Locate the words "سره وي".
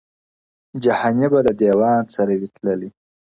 2.15-2.47